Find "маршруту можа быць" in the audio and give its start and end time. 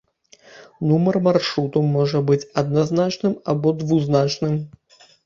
1.27-2.45